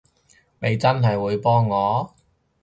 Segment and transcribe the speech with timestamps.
[0.61, 2.15] 你真係會幫我？